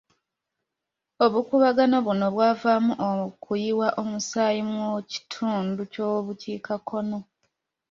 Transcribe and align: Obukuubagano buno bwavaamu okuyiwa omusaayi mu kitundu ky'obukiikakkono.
Obukuubagano 1.25 1.95
buno 2.05 2.25
bwavaamu 2.35 2.91
okuyiwa 3.27 3.87
omusaayi 4.01 4.61
mu 4.71 4.83
kitundu 5.11 5.81
ky'obukiikakkono. 5.93 7.17